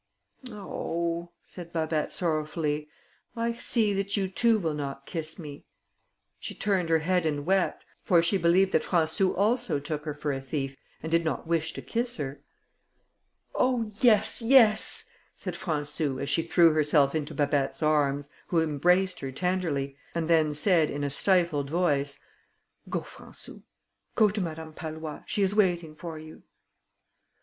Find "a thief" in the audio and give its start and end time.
10.33-10.75